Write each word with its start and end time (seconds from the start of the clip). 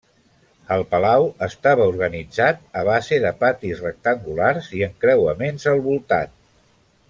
El 0.75 0.83
palau 0.93 1.25
estava 1.47 1.85
organitzat 1.91 2.65
a 2.81 2.83
base 2.89 3.21
de 3.27 3.33
patis 3.43 3.85
rectangulars 3.87 4.73
i 4.81 4.85
encreuaments 4.89 5.71
al 5.75 5.89
voltant. 5.91 6.35